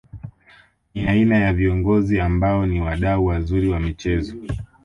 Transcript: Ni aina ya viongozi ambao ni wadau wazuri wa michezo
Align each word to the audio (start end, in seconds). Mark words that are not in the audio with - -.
Ni 0.95 1.07
aina 1.07 1.37
ya 1.37 1.53
viongozi 1.53 2.19
ambao 2.19 2.65
ni 2.65 2.81
wadau 2.81 3.25
wazuri 3.25 3.69
wa 3.69 3.79
michezo 3.79 4.35